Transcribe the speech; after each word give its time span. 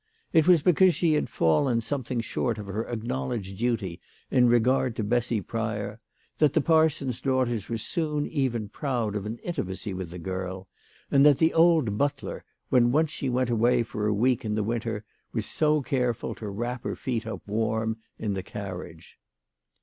It 0.33 0.47
was 0.47 0.63
because 0.63 0.95
she 0.95 1.13
had 1.13 1.29
fallen 1.29 1.79
something 1.81 2.21
short 2.21 2.57
of 2.57 2.65
her 2.65 2.85
acknowledged 2.87 3.59
duty 3.59 4.01
in 4.31 4.47
regard 4.47 4.95
to 4.95 5.03
Bessy 5.03 5.41
Pryor 5.41 5.99
that 6.39 6.53
the 6.53 6.59
parson's 6.61 7.21
daughters 7.21 7.69
were 7.69 7.77
soon 7.77 8.27
even 8.27 8.67
proud 8.67 9.15
of 9.15 9.27
an 9.27 9.37
intimacy 9.43 9.93
with 9.93 10.09
the 10.09 10.17
girl, 10.17 10.67
and 11.11 11.23
that 11.23 11.37
the 11.37 11.53
old 11.53 11.99
butler, 11.99 12.43
when 12.69 13.05
she 13.05 13.29
once 13.29 13.35
went 13.35 13.49
away 13.51 13.83
for 13.83 14.07
a 14.07 14.11
week 14.15 14.43
in 14.43 14.55
the 14.55 14.63
winter, 14.63 15.05
was 15.33 15.45
so 15.45 15.83
careful 15.83 16.33
to 16.33 16.49
wrap 16.49 16.83
her 16.83 16.95
feet 16.95 17.27
up 17.27 17.47
warm 17.47 17.97
in 18.17 18.33
the 18.33 18.41
carriage. 18.41 19.19